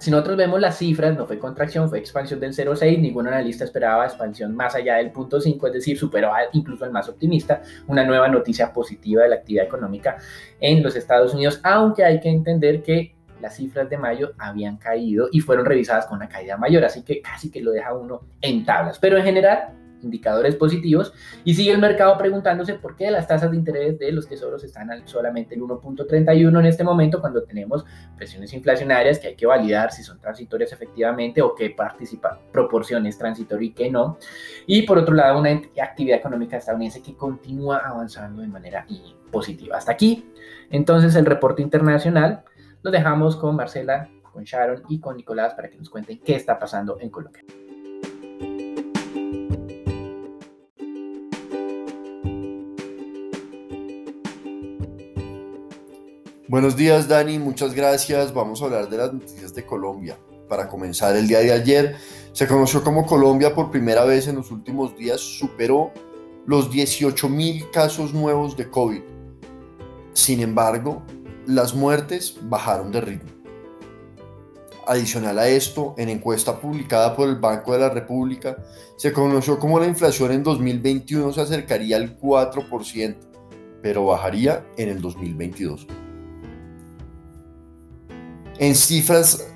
si 0.00 0.10
nosotros 0.10 0.38
vemos 0.38 0.60
las 0.60 0.78
cifras, 0.78 1.14
no 1.14 1.26
fue 1.26 1.38
contracción, 1.38 1.88
fue 1.88 1.98
expansión 1.98 2.40
del 2.40 2.54
0,6, 2.54 2.98
ningún 2.98 3.26
analista 3.28 3.64
esperaba 3.64 4.06
expansión 4.06 4.54
más 4.54 4.74
allá 4.74 4.96
del 4.96 5.10
punto 5.10 5.40
5, 5.40 5.66
es 5.66 5.72
decir, 5.74 5.98
superó 5.98 6.32
incluso 6.52 6.86
el 6.86 6.90
más 6.90 7.08
optimista, 7.08 7.62
una 7.86 8.02
nueva 8.04 8.28
noticia 8.28 8.72
positiva 8.72 9.24
de 9.24 9.28
la 9.28 9.36
actividad 9.36 9.66
económica 9.66 10.16
en 10.58 10.82
los 10.82 10.96
Estados 10.96 11.34
Unidos, 11.34 11.60
aunque 11.62 12.02
hay 12.02 12.18
que 12.18 12.30
entender 12.30 12.82
que 12.82 13.14
las 13.40 13.56
cifras 13.56 13.88
de 13.88 13.98
mayo 13.98 14.32
habían 14.38 14.76
caído 14.76 15.28
y 15.32 15.40
fueron 15.40 15.66
revisadas 15.66 16.06
con 16.06 16.18
una 16.18 16.28
caída 16.28 16.56
mayor, 16.56 16.84
así 16.84 17.02
que 17.02 17.20
casi 17.20 17.50
que 17.50 17.60
lo 17.60 17.72
deja 17.72 17.94
uno 17.94 18.22
en 18.40 18.64
tablas. 18.64 18.98
Pero 18.98 19.16
en 19.18 19.24
general, 19.24 19.74
indicadores 20.02 20.56
positivos 20.56 21.12
y 21.44 21.54
sigue 21.54 21.72
el 21.72 21.78
mercado 21.78 22.16
preguntándose 22.16 22.74
por 22.74 22.96
qué 22.96 23.10
las 23.10 23.26
tasas 23.26 23.50
de 23.50 23.56
interés 23.56 23.98
de 23.98 24.12
los 24.12 24.28
tesoros 24.28 24.64
están 24.64 24.90
al 24.90 25.06
solamente 25.06 25.54
el 25.54 25.62
1.31 25.62 26.58
en 26.58 26.66
este 26.66 26.84
momento 26.84 27.20
cuando 27.20 27.42
tenemos 27.42 27.84
presiones 28.16 28.52
inflacionarias 28.52 29.18
que 29.18 29.28
hay 29.28 29.36
que 29.36 29.46
validar 29.46 29.92
si 29.92 30.02
son 30.02 30.18
transitorias 30.18 30.72
efectivamente 30.72 31.42
o 31.42 31.54
qué 31.54 31.70
participa, 31.70 32.40
proporción 32.52 33.06
es 33.06 33.18
transitoria 33.18 33.68
y 33.68 33.72
qué 33.72 33.90
no. 33.90 34.18
Y 34.66 34.82
por 34.82 34.98
otro 34.98 35.14
lado, 35.14 35.38
una 35.38 35.50
actividad 35.50 36.18
económica 36.18 36.56
estadounidense 36.56 37.02
que 37.02 37.14
continúa 37.14 37.78
avanzando 37.78 38.42
de 38.42 38.48
manera 38.48 38.86
positiva. 39.30 39.76
Hasta 39.76 39.92
aquí, 39.92 40.26
entonces, 40.70 41.16
el 41.16 41.26
reporte 41.26 41.62
internacional 41.62 42.44
lo 42.82 42.90
dejamos 42.90 43.36
con 43.36 43.56
Marcela, 43.56 44.08
con 44.32 44.44
Sharon 44.44 44.82
y 44.88 45.00
con 45.00 45.16
Nicolás 45.16 45.54
para 45.54 45.68
que 45.68 45.76
nos 45.76 45.90
cuenten 45.90 46.18
qué 46.20 46.36
está 46.36 46.58
pasando 46.58 46.98
en 47.00 47.10
Colombia. 47.10 47.42
Buenos 56.48 56.74
días 56.74 57.06
Dani, 57.06 57.38
muchas 57.38 57.74
gracias. 57.74 58.34
Vamos 58.34 58.60
a 58.60 58.64
hablar 58.64 58.88
de 58.88 58.96
las 58.96 59.12
noticias 59.12 59.54
de 59.54 59.64
Colombia. 59.64 60.18
Para 60.48 60.66
comenzar, 60.66 61.14
el 61.14 61.28
día 61.28 61.38
de 61.38 61.52
ayer 61.52 61.96
se 62.32 62.48
conoció 62.48 62.82
como 62.82 63.06
Colombia 63.06 63.54
por 63.54 63.70
primera 63.70 64.04
vez 64.04 64.26
en 64.26 64.36
los 64.36 64.50
últimos 64.50 64.96
días 64.96 65.20
superó 65.20 65.92
los 66.46 66.70
18 66.72 67.28
mil 67.28 67.70
casos 67.70 68.12
nuevos 68.12 68.56
de 68.56 68.68
COVID. 68.68 69.02
Sin 70.12 70.40
embargo, 70.40 71.04
las 71.46 71.74
muertes 71.74 72.36
bajaron 72.42 72.92
de 72.92 73.00
ritmo. 73.00 73.30
Adicional 74.86 75.38
a 75.38 75.48
esto, 75.48 75.94
en 75.98 76.08
encuesta 76.08 76.60
publicada 76.60 77.14
por 77.14 77.28
el 77.28 77.36
Banco 77.36 77.72
de 77.72 77.78
la 77.78 77.90
República, 77.90 78.56
se 78.96 79.12
conoció 79.12 79.58
como 79.58 79.78
la 79.78 79.86
inflación 79.86 80.32
en 80.32 80.42
2021 80.42 81.32
se 81.32 81.40
acercaría 81.40 81.96
al 81.96 82.18
4%, 82.18 83.16
pero 83.82 84.06
bajaría 84.06 84.66
en 84.76 84.88
el 84.88 85.00
2022. 85.00 85.86
En 88.58 88.74
cifras 88.74 89.46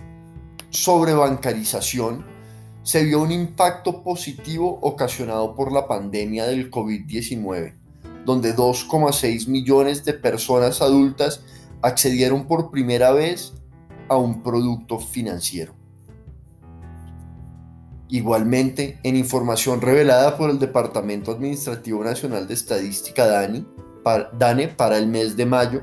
sobre 0.70 1.14
bancarización, 1.14 2.24
se 2.82 3.02
vio 3.02 3.22
un 3.22 3.32
impacto 3.32 4.02
positivo 4.02 4.78
ocasionado 4.82 5.54
por 5.54 5.72
la 5.72 5.88
pandemia 5.88 6.44
del 6.46 6.70
COVID-19, 6.70 7.74
donde 8.24 8.54
2,6 8.54 9.48
millones 9.48 10.04
de 10.04 10.12
personas 10.12 10.82
adultas 10.82 11.40
accedieron 11.84 12.46
por 12.46 12.70
primera 12.70 13.12
vez 13.12 13.52
a 14.08 14.16
un 14.16 14.42
producto 14.42 14.98
financiero. 14.98 15.74
Igualmente, 18.08 18.98
en 19.02 19.16
información 19.16 19.82
revelada 19.82 20.38
por 20.38 20.48
el 20.48 20.58
Departamento 20.58 21.32
Administrativo 21.32 22.02
Nacional 22.02 22.48
de 22.48 22.54
Estadística 22.54 23.26
DANE 23.26 24.68
para 24.68 24.96
el 24.96 25.08
mes 25.08 25.36
de 25.36 25.44
mayo, 25.44 25.82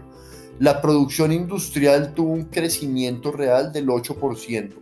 la 0.58 0.81
producción 0.81 1.31
industrial 1.31 2.15
tuvo 2.15 2.34
un 2.34 2.46
crecimiento 2.46 3.31
real 3.31 3.72
del 3.72 3.88
8% 3.88 4.74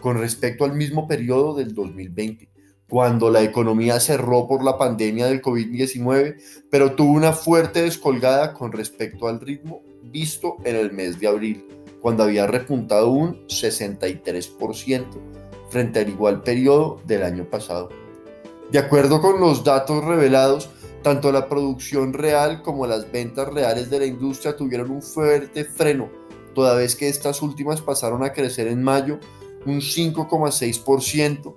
con 0.00 0.18
respecto 0.18 0.64
al 0.64 0.74
mismo 0.74 1.06
periodo 1.06 1.54
del 1.54 1.74
2020, 1.74 2.48
cuando 2.88 3.30
la 3.30 3.42
economía 3.42 4.00
cerró 4.00 4.48
por 4.48 4.64
la 4.64 4.78
pandemia 4.78 5.26
del 5.26 5.42
COVID-19, 5.42 6.36
pero 6.70 6.94
tuvo 6.94 7.12
una 7.12 7.32
fuerte 7.32 7.82
descolgada 7.82 8.54
con 8.54 8.72
respecto 8.72 9.28
al 9.28 9.38
ritmo 9.38 9.82
visto 10.02 10.56
en 10.64 10.76
el 10.76 10.92
mes 10.92 11.20
de 11.20 11.28
abril, 11.28 11.66
cuando 12.00 12.24
había 12.24 12.46
repuntado 12.46 13.10
un 13.10 13.46
63% 13.46 15.06
frente 15.70 16.00
al 16.00 16.08
igual 16.08 16.42
periodo 16.42 17.00
del 17.06 17.22
año 17.22 17.48
pasado. 17.48 17.90
De 18.70 18.78
acuerdo 18.78 19.20
con 19.20 19.40
los 19.40 19.64
datos 19.64 20.04
revelados, 20.04 20.70
tanto 21.02 21.32
la 21.32 21.48
producción 21.48 22.12
real 22.12 22.62
como 22.62 22.86
las 22.86 23.10
ventas 23.10 23.52
reales 23.52 23.90
de 23.90 24.00
la 24.00 24.06
industria 24.06 24.56
tuvieron 24.56 24.90
un 24.90 25.02
fuerte 25.02 25.64
freno, 25.64 26.10
toda 26.54 26.74
vez 26.74 26.96
que 26.96 27.08
estas 27.08 27.42
últimas 27.42 27.80
pasaron 27.80 28.24
a 28.24 28.32
crecer 28.32 28.66
en 28.66 28.82
mayo 28.82 29.18
un 29.64 29.80
5,6%, 29.80 31.54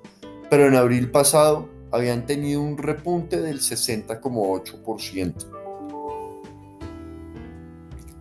pero 0.50 0.68
en 0.68 0.76
abril 0.76 1.12
pasado 1.12 1.70
habían 1.92 2.26
tenido 2.26 2.62
un 2.62 2.78
repunte 2.78 3.42
del 3.42 3.60
60,8% 3.60 5.65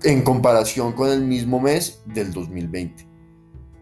en 0.05 0.23
comparación 0.23 0.93
con 0.93 1.09
el 1.09 1.23
mismo 1.23 1.61
mes 1.61 2.03
del 2.05 2.33
2020. 2.33 3.09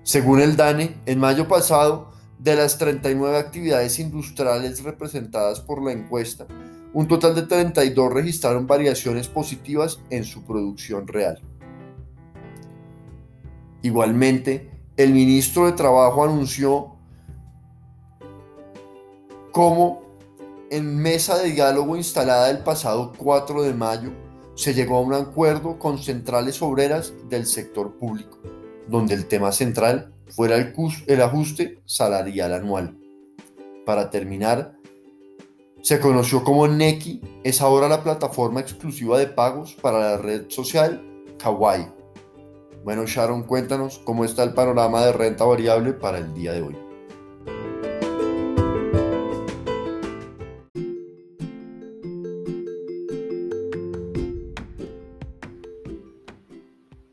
Según 0.05 0.41
el 0.41 0.57
DANE, 0.57 0.97
en 1.05 1.19
mayo 1.19 1.49
pasado, 1.49 2.13
de 2.39 2.55
las 2.55 2.79
39 2.79 3.37
actividades 3.37 3.99
industriales 3.99 4.83
representadas 4.83 5.61
por 5.61 5.83
la 5.83 5.93
encuesta, 5.93 6.47
un 6.93 7.09
total 7.09 7.35
de 7.35 7.43
32 7.43 8.13
registraron 8.13 8.67
variaciones 8.67 9.27
positivas 9.27 10.01
en 10.11 10.25
su 10.25 10.45
producción 10.45 11.09
real. 11.09 11.41
Igualmente, 13.83 14.71
el 14.97 15.13
ministro 15.13 15.67
de 15.67 15.73
Trabajo 15.73 16.23
anunció 16.23 16.97
cómo 19.51 20.03
en 20.71 20.97
mesa 20.97 21.39
de 21.39 21.51
diálogo 21.51 21.97
instalada 21.97 22.49
el 22.51 22.59
pasado 22.59 23.13
4 23.17 23.63
de 23.63 23.75
mayo, 23.75 24.13
se 24.55 24.75
llegó 24.75 24.97
a 24.97 25.01
un 25.01 25.15
acuerdo 25.15 25.79
con 25.79 25.99
centrales 25.99 26.61
obreras 26.63 27.15
del 27.29 27.47
sector 27.47 27.97
público, 27.99 28.39
donde 28.89 29.15
el 29.15 29.27
tema 29.27 29.53
central 29.53 30.13
fuera 30.29 30.57
el, 30.57 31.23
ajuste 31.23 31.79
salarial 31.85 32.55
anual. 32.55 32.99
Para 33.87 34.11
terminar, 34.11 34.77
se 35.83 36.01
conoció 36.01 36.45
como 36.45 36.69
Neki, 36.69 37.21
es 37.43 37.61
ahora 37.61 37.89
la 37.89 38.03
plataforma 38.03 38.61
exclusiva 38.61 39.19
de 39.19 39.27
pagos 39.27 39.75
para 39.75 39.99
la 39.99 40.17
red 40.19 40.45
social 40.49 41.03
Kawaii. 41.39 41.89
Bueno, 42.85 43.07
Sharon, 43.07 43.45
cuéntanos 43.45 44.01
cómo 44.05 44.25
está 44.25 44.43
el 44.43 44.55
panorama 44.55 45.05
de 45.05 45.13
renta 45.13 45.45
variable 45.45 45.93
para 45.93 46.19
el 46.19 46.35
día 46.35 46.53
de 46.53 46.63
hoy. 46.63 46.92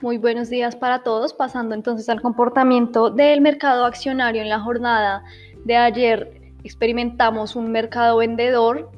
Muy 0.09 0.17
buenos 0.17 0.49
días 0.49 0.75
para 0.75 1.03
todos. 1.03 1.33
Pasando 1.35 1.75
entonces 1.75 2.09
al 2.09 2.19
comportamiento 2.19 3.11
del 3.11 3.41
mercado 3.41 3.85
accionario 3.85 4.41
en 4.41 4.49
la 4.49 4.59
jornada 4.59 5.23
de 5.65 5.77
ayer, 5.77 6.41
experimentamos 6.63 7.55
un 7.55 7.71
mercado 7.71 8.17
vendedor 8.17 8.89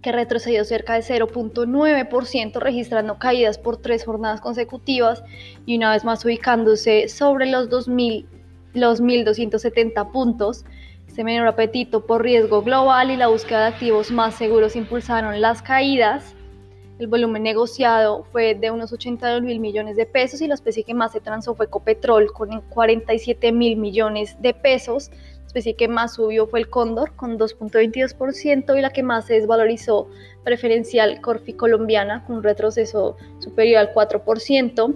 que 0.00 0.10
retrocedió 0.10 0.64
cerca 0.64 0.94
de 0.94 1.00
0.9%, 1.02 2.60
registrando 2.60 3.18
caídas 3.18 3.58
por 3.58 3.76
tres 3.76 4.06
jornadas 4.06 4.40
consecutivas 4.40 5.22
y 5.66 5.76
una 5.76 5.92
vez 5.92 6.02
más 6.02 6.24
ubicándose 6.24 7.08
sobre 7.08 7.44
los 7.44 7.68
2.000, 7.68 8.24
los 8.72 9.02
1.270 9.02 10.12
puntos. 10.12 10.64
Este 11.08 11.24
menor 11.24 11.46
apetito 11.48 12.06
por 12.06 12.22
riesgo 12.22 12.62
global 12.62 13.10
y 13.10 13.18
la 13.18 13.26
búsqueda 13.26 13.66
de 13.66 13.74
activos 13.74 14.10
más 14.10 14.34
seguros 14.34 14.76
impulsaron 14.76 15.42
las 15.42 15.60
caídas 15.60 16.34
el 16.98 17.06
volumen 17.06 17.42
negociado 17.42 18.24
fue 18.30 18.54
de 18.54 18.70
unos 18.70 18.92
82 18.92 19.42
mil 19.42 19.60
millones 19.60 19.96
de 19.96 20.06
pesos 20.06 20.40
y 20.40 20.46
la 20.46 20.54
especie 20.54 20.84
que 20.84 20.94
más 20.94 21.12
se 21.12 21.20
transó 21.20 21.54
fue 21.54 21.66
Copetrol 21.68 22.32
con 22.32 22.60
47 22.60 23.50
mil 23.52 23.76
millones 23.76 24.40
de 24.40 24.54
pesos. 24.54 25.10
La 25.10 25.46
especie 25.46 25.74
que 25.74 25.88
más 25.88 26.14
subió 26.14 26.46
fue 26.46 26.60
el 26.60 26.70
Cóndor 26.70 27.14
con 27.14 27.38
2.22% 27.38 28.78
y 28.78 28.80
la 28.80 28.90
que 28.90 29.02
más 29.02 29.26
se 29.26 29.34
desvalorizó 29.34 30.08
preferencial 30.44 31.20
Corfi 31.20 31.54
colombiana 31.54 32.24
con 32.24 32.36
un 32.36 32.42
retroceso 32.42 33.16
superior 33.38 33.80
al 33.80 33.92
4%. 33.92 34.94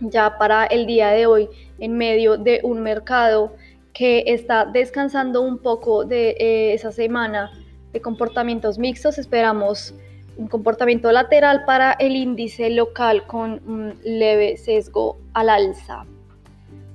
Ya 0.00 0.36
para 0.38 0.64
el 0.66 0.86
día 0.86 1.10
de 1.10 1.26
hoy, 1.26 1.48
en 1.78 1.96
medio 1.96 2.38
de 2.38 2.60
un 2.64 2.82
mercado 2.82 3.52
que 3.92 4.24
está 4.26 4.64
descansando 4.64 5.42
un 5.42 5.58
poco 5.58 6.04
de 6.04 6.30
eh, 6.38 6.72
esa 6.72 6.90
semana 6.90 7.52
de 7.92 8.00
comportamientos 8.00 8.78
mixtos, 8.78 9.18
esperamos 9.18 9.94
un 10.36 10.48
comportamiento 10.48 11.10
lateral 11.12 11.64
para 11.64 11.92
el 11.92 12.16
índice 12.16 12.70
local 12.70 13.26
con 13.26 13.60
un 13.66 13.94
leve 14.04 14.56
sesgo 14.56 15.18
al 15.34 15.50
alza. 15.50 16.06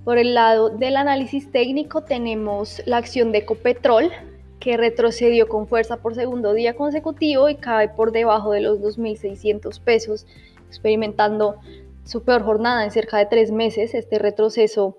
Por 0.03 0.17
el 0.17 0.33
lado 0.33 0.69
del 0.69 0.95
análisis 0.95 1.51
técnico 1.51 2.03
tenemos 2.03 2.81
la 2.85 2.97
acción 2.97 3.31
de 3.31 3.39
Ecopetrol 3.39 4.11
que 4.59 4.77
retrocedió 4.77 5.47
con 5.47 5.67
fuerza 5.67 5.97
por 5.97 6.15
segundo 6.15 6.53
día 6.53 6.75
consecutivo 6.75 7.49
y 7.49 7.55
cae 7.55 7.89
por 7.89 8.11
debajo 8.11 8.51
de 8.51 8.61
los 8.61 8.79
2.600 8.79 9.79
pesos, 9.81 10.25
experimentando 10.67 11.57
su 12.05 12.23
peor 12.23 12.43
jornada 12.43 12.83
en 12.83 12.91
cerca 12.91 13.17
de 13.17 13.25
tres 13.25 13.51
meses. 13.51 13.93
Este 13.93 14.17
retroceso 14.17 14.97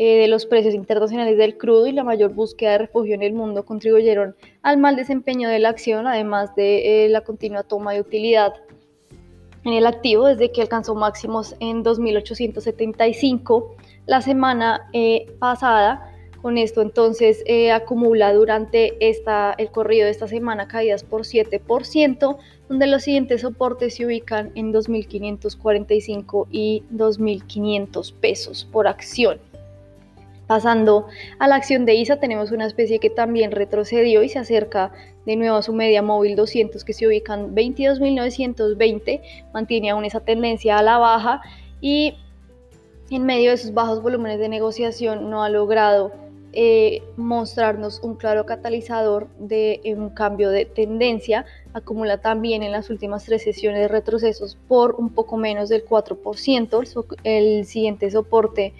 eh, 0.00 0.16
de 0.16 0.28
los 0.28 0.46
precios 0.46 0.76
internacionales 0.76 1.36
del 1.36 1.58
crudo 1.58 1.88
y 1.88 1.90
la 1.90 2.04
mayor 2.04 2.32
búsqueda 2.32 2.70
de 2.70 2.78
refugio 2.78 3.16
en 3.16 3.22
el 3.24 3.32
mundo 3.32 3.64
contribuyeron 3.64 4.36
al 4.62 4.78
mal 4.78 4.94
desempeño 4.94 5.48
de 5.48 5.58
la 5.58 5.70
acción, 5.70 6.06
además 6.06 6.54
de 6.54 7.06
eh, 7.06 7.08
la 7.08 7.22
continua 7.22 7.64
toma 7.64 7.94
de 7.94 8.00
utilidad 8.02 8.52
en 9.64 9.72
el 9.72 9.88
activo 9.88 10.26
desde 10.26 10.52
que 10.52 10.62
alcanzó 10.62 10.94
máximos 10.94 11.56
en 11.58 11.82
2.875 11.82 13.74
la 14.06 14.20
semana 14.20 14.88
eh, 14.92 15.26
pasada. 15.40 16.14
Con 16.42 16.58
esto 16.58 16.80
entonces 16.80 17.42
acumula 17.74 18.32
durante 18.32 18.96
esta, 19.00 19.52
el 19.58 19.72
corrido 19.72 20.04
de 20.04 20.12
esta 20.12 20.28
semana 20.28 20.68
caídas 20.68 21.02
por 21.02 21.22
7%, 21.22 22.38
donde 22.68 22.86
los 22.86 23.02
siguientes 23.02 23.40
soportes 23.40 23.96
se 23.96 24.06
ubican 24.06 24.52
en 24.54 24.72
2.545 24.72 26.46
y 26.52 26.84
2.500 26.92 28.14
pesos 28.20 28.68
por 28.70 28.86
acción. 28.86 29.40
Pasando 30.48 31.06
a 31.38 31.46
la 31.46 31.56
acción 31.56 31.84
de 31.84 31.94
ISA, 31.94 32.16
tenemos 32.20 32.52
una 32.52 32.66
especie 32.66 32.98
que 33.00 33.10
también 33.10 33.52
retrocedió 33.52 34.22
y 34.22 34.30
se 34.30 34.38
acerca 34.38 34.92
de 35.26 35.36
nuevo 35.36 35.56
a 35.56 35.62
su 35.62 35.74
media 35.74 36.00
móvil 36.00 36.36
200 36.36 36.84
que 36.84 36.94
se 36.94 37.06
ubican 37.06 37.54
22.920, 37.54 39.20
mantiene 39.52 39.90
aún 39.90 40.06
esa 40.06 40.20
tendencia 40.20 40.78
a 40.78 40.82
la 40.82 40.96
baja 40.96 41.42
y 41.82 42.14
en 43.10 43.26
medio 43.26 43.50
de 43.50 43.58
sus 43.58 43.74
bajos 43.74 44.02
volúmenes 44.02 44.38
de 44.38 44.48
negociación 44.48 45.28
no 45.28 45.42
ha 45.42 45.50
logrado 45.50 46.12
eh, 46.54 47.02
mostrarnos 47.18 48.00
un 48.02 48.14
claro 48.14 48.46
catalizador 48.46 49.28
de 49.38 49.82
un 49.98 50.08
cambio 50.08 50.48
de 50.48 50.64
tendencia. 50.64 51.44
Acumula 51.74 52.22
también 52.22 52.62
en 52.62 52.72
las 52.72 52.88
últimas 52.88 53.26
tres 53.26 53.42
sesiones 53.42 53.90
retrocesos 53.90 54.56
por 54.66 54.94
un 54.94 55.10
poco 55.10 55.36
menos 55.36 55.68
del 55.68 55.84
4%. 55.84 57.16
El, 57.24 57.58
el 57.58 57.66
siguiente 57.66 58.10
soporte 58.10 58.72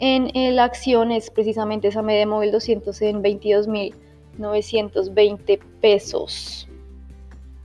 en 0.00 0.56
la 0.56 0.64
acción 0.64 1.12
es 1.12 1.30
precisamente 1.30 1.88
esa 1.88 2.02
media 2.02 2.26
móvil 2.26 2.52
200 2.52 3.00
en 3.02 3.22
22.920 3.22 5.58
pesos. 5.80 6.68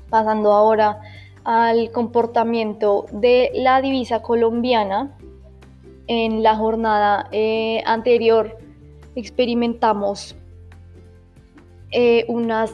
Pasando 0.10 0.54
ahora 0.54 1.02
al 1.44 1.92
comportamiento 1.92 3.06
de 3.12 3.52
la 3.56 3.82
divisa 3.82 4.22
colombiana. 4.22 5.16
En 6.08 6.44
la 6.44 6.56
jornada 6.56 7.28
eh, 7.32 7.82
anterior 7.86 8.58
experimentamos 9.16 10.36
eh, 11.92 12.26
unas 12.28 12.74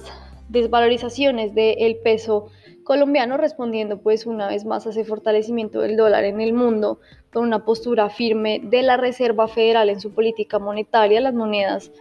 desvalorizaciones 0.50 1.53
del 1.53 1.97
peso 2.03 2.48
colombiano 2.83 3.35
respondiendo 3.35 3.98
pues 3.98 4.25
una 4.25 4.48
vez 4.48 4.63
más 4.63 4.87
a 4.87 4.91
ese 4.91 5.03
fortalecimiento 5.03 5.81
del 5.81 5.98
dólar 5.98 6.24
en 6.24 6.39
el 6.39 6.53
mundo 6.53 7.00
con 7.35 7.43
una 7.43 7.65
postura 7.65 8.09
firme 8.09 8.61
de 8.63 8.81
la 8.81 8.95
Reserva 8.95 9.50
Federal 9.50 9.89
en 9.89 10.00
su 10.00 10.13
política 10.13 10.57
monetaria, 10.57 11.19
las 11.19 11.33
monedas 11.33 11.91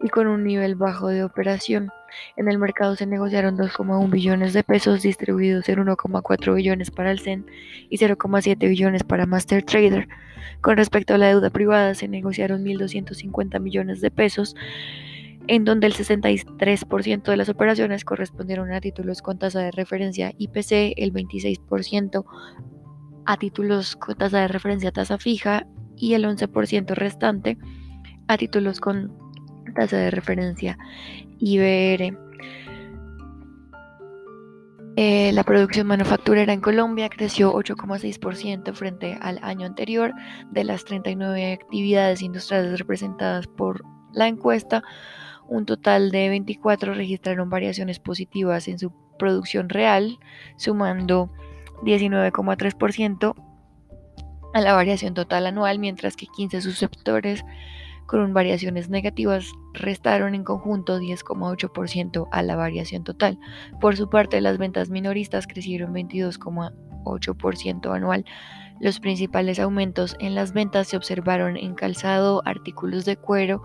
y 0.00 0.08
con 0.08 0.28
un 0.28 0.44
nivel 0.44 0.76
bajo 0.76 1.08
de 1.08 1.24
operación. 1.24 1.90
En 2.36 2.48
el 2.48 2.58
mercado 2.58 2.94
se 2.94 3.06
negociaron 3.06 3.56
2,1 3.56 4.08
billones 4.08 4.52
de 4.52 4.62
pesos 4.62 5.02
distribuidos 5.02 5.68
en 5.68 5.80
1,4 5.80 6.54
billones 6.54 6.92
para 6.92 7.10
el 7.10 7.18
CEN 7.18 7.46
y 7.88 7.98
0,7 7.98 8.58
billones 8.58 9.02
para 9.02 9.26
Master 9.26 9.64
Trader. 9.64 10.08
Con 10.60 10.76
respecto 10.76 11.14
a 11.14 11.18
la 11.18 11.26
deuda 11.26 11.50
privada 11.50 11.94
se 11.94 12.06
negociaron 12.06 12.64
1.250 12.64 13.60
millones 13.60 14.00
de 14.00 14.12
pesos 14.12 14.54
en 15.48 15.64
donde 15.64 15.88
el 15.88 15.94
63% 15.94 17.22
de 17.22 17.36
las 17.36 17.48
operaciones 17.48 18.04
correspondieron 18.04 18.72
a 18.72 18.80
títulos 18.80 19.20
con 19.20 19.38
tasa 19.38 19.60
de 19.60 19.72
referencia 19.72 20.32
IPC, 20.38 20.94
el 20.96 21.12
26% 21.12 22.24
a 23.26 23.36
títulos 23.36 23.96
con 23.96 24.16
tasa 24.16 24.40
de 24.40 24.48
referencia 24.48 24.92
tasa 24.92 25.18
fija 25.18 25.66
y 25.96 26.14
el 26.14 26.24
11% 26.24 26.94
restante 26.94 27.58
a 28.26 28.36
títulos 28.36 28.80
con 28.80 29.16
tasa 29.74 29.96
de 29.96 30.10
referencia 30.10 30.78
IBR. 31.38 32.16
Eh, 34.96 35.32
la 35.32 35.44
producción 35.44 35.86
manufacturera 35.86 36.52
en 36.52 36.60
Colombia 36.60 37.08
creció 37.08 37.54
8,6% 37.54 38.74
frente 38.74 39.18
al 39.20 39.38
año 39.42 39.66
anterior. 39.66 40.12
De 40.50 40.64
las 40.64 40.84
39 40.84 41.52
actividades 41.52 42.22
industriales 42.22 42.78
representadas 42.78 43.46
por 43.46 43.82
la 44.12 44.28
encuesta, 44.28 44.82
Un 45.48 45.66
total 45.66 46.12
de 46.12 46.28
24 46.28 46.94
registraron 46.94 47.50
variaciones 47.50 47.98
positivas 47.98 48.68
en 48.68 48.78
su 48.78 48.92
producción 49.18 49.68
real, 49.68 50.20
sumando 50.56 51.32
19,3% 51.82 53.34
a 54.52 54.60
la 54.60 54.72
variación 54.72 55.14
total 55.14 55.46
anual, 55.46 55.78
mientras 55.78 56.16
que 56.16 56.26
15 56.26 56.60
susceptores 56.60 57.44
con 58.06 58.34
variaciones 58.34 58.88
negativas 58.88 59.52
restaron 59.72 60.34
en 60.34 60.42
conjunto 60.42 60.98
10,8% 60.98 62.26
a 62.32 62.42
la 62.42 62.56
variación 62.56 63.04
total. 63.04 63.38
Por 63.80 63.96
su 63.96 64.10
parte, 64.10 64.40
las 64.40 64.58
ventas 64.58 64.90
minoristas 64.90 65.46
crecieron 65.46 65.94
22,8% 65.94 67.94
anual. 67.94 68.24
Los 68.80 68.98
principales 68.98 69.60
aumentos 69.60 70.16
en 70.18 70.34
las 70.34 70.52
ventas 70.52 70.88
se 70.88 70.96
observaron 70.96 71.56
en 71.56 71.76
calzado, 71.76 72.42
artículos 72.44 73.04
de 73.04 73.16
cuero 73.16 73.62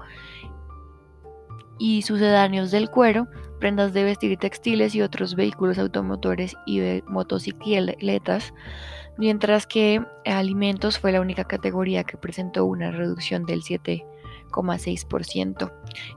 y 1.77 2.01
sucedáneos 2.03 2.71
del 2.71 2.89
cuero, 2.89 3.27
prendas 3.59 3.93
de 3.93 4.03
vestir 4.03 4.37
textiles 4.37 4.95
y 4.95 5.01
otros 5.01 5.35
vehículos 5.35 5.77
automotores 5.77 6.55
y 6.65 7.01
motocicletas, 7.07 8.53
mientras 9.17 9.67
que 9.67 10.01
alimentos 10.25 10.99
fue 10.99 11.11
la 11.11 11.21
única 11.21 11.45
categoría 11.45 12.03
que 12.03 12.17
presentó 12.17 12.65
una 12.65 12.91
reducción 12.91 13.45
del 13.45 13.61
7%. 13.63 14.05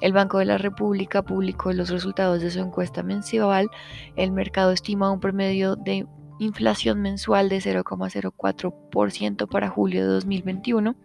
El 0.00 0.12
Banco 0.12 0.38
de 0.38 0.44
la 0.44 0.58
República 0.58 1.22
publicó 1.22 1.72
los 1.72 1.88
resultados 1.90 2.40
de 2.40 2.50
su 2.50 2.60
encuesta 2.60 3.02
mensual. 3.02 3.70
El 4.16 4.32
mercado 4.32 4.72
estima 4.72 5.10
un 5.10 5.20
promedio 5.20 5.74
de 5.76 6.06
inflación 6.38 7.00
mensual 7.02 7.48
de 7.48 7.58
0,04% 7.58 9.48
para 9.48 9.68
julio 9.68 10.02
de 10.02 10.08
2021 10.08 10.96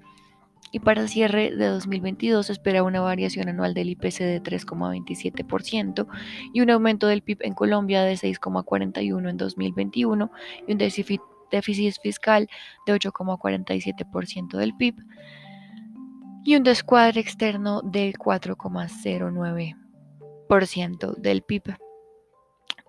y 0.74 0.80
para 0.80 1.08
cierre 1.08 1.56
de 1.56 1.68
2022 1.68 2.48
se 2.48 2.52
espera 2.52 2.82
una 2.82 3.00
variación 3.00 3.48
anual 3.48 3.76
del 3.76 3.90
IPC 3.90 4.22
de 4.22 4.42
3,27% 4.42 6.08
y 6.52 6.62
un 6.62 6.72
aumento 6.72 7.06
del 7.06 7.22
PIB 7.22 7.44
en 7.44 7.54
Colombia 7.54 8.02
de 8.02 8.16
6,41 8.16 9.30
en 9.30 9.38
2021 9.38 10.32
y 10.68 10.72
un 10.72 10.78
déficit 10.80 11.22
fiscal 12.02 12.50
de 12.88 12.96
8,47% 12.96 14.58
del 14.58 14.76
PIB 14.76 14.96
y 16.44 16.56
un 16.56 16.64
descuadre 16.64 17.22
externo 17.22 17.84
del 17.84 18.16
4,09% 18.16 21.16
del 21.18 21.44
PIB. 21.44 21.83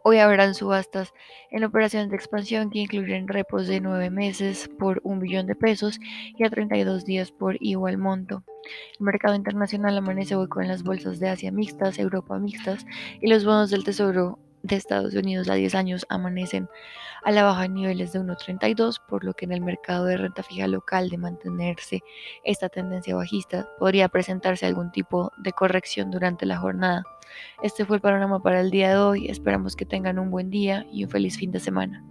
Hoy 0.07 0.19
habrán 0.19 0.55
subastas 0.55 1.14
en 1.51 1.64
operaciones 1.64 2.11
de 2.11 2.17
expansión 2.17 2.69
que 2.69 2.81
incluyen 2.81 3.27
repos 3.27 3.67
de 3.67 3.81
9 3.81 4.11
meses 4.11 4.69
por 4.79 5.01
un 5.03 5.19
billón 5.19 5.47
de 5.47 5.55
pesos 5.55 5.99
y 6.37 6.45
a 6.45 6.51
32 6.51 7.07
días 7.07 7.33
por 7.33 7.57
igual 7.59 7.97
monto. 7.97 8.45
El 9.01 9.07
mercado 9.07 9.35
internacional 9.35 9.97
amanece 9.97 10.35
hoy 10.37 10.49
con 10.49 10.69
las 10.69 10.83
bolsas 10.83 11.21
de 11.21 11.31
Asia 11.31 11.51
mixtas, 11.53 11.99
Europa 11.99 12.38
mixtas 12.38 12.85
y 13.23 13.29
los 13.29 13.47
bonos 13.47 13.71
del 13.71 13.85
Tesoro 13.85 14.38
de 14.64 14.77
Estados 14.77 15.14
Unidos 15.14 15.48
a 15.48 15.55
10 15.55 15.74
años 15.74 16.07
amanecen 16.09 16.68
a 17.22 17.31
la 17.31 17.44
baja 17.44 17.66
en 17.66 17.74
niveles 17.74 18.12
de 18.12 18.20
1.32, 18.20 19.00
por 19.07 19.22
lo 19.22 19.35
que 19.35 19.44
en 19.44 19.53
el 19.53 19.61
mercado 19.61 20.07
de 20.07 20.16
renta 20.16 20.42
fija 20.42 20.66
local 20.66 21.11
de 21.11 21.18
mantenerse 21.18 22.03
esta 22.44 22.68
tendencia 22.68 23.14
bajista 23.14 23.68
podría 23.79 24.09
presentarse 24.09 24.66
algún 24.66 24.90
tipo 24.90 25.31
de 25.37 25.53
corrección 25.53 26.11
durante 26.11 26.46
la 26.46 26.57
jornada. 26.57 27.05
Este 27.62 27.85
fue 27.85 27.96
el 27.96 28.03
panorama 28.03 28.42
para 28.42 28.61
el 28.61 28.70
día 28.70 28.90
de 28.90 28.96
hoy, 28.96 29.29
esperamos 29.29 29.77
que 29.77 29.85
tengan 29.85 30.18
un 30.18 30.31
buen 30.31 30.50
día 30.50 30.87
y 30.90 31.05
un 31.05 31.11
feliz 31.11 31.37
fin 31.37 31.53
de 31.53 31.61
semana. 31.61 32.03